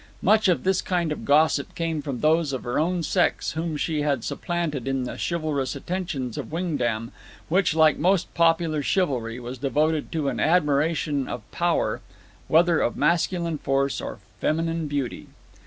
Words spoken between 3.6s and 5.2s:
she had supplanted in the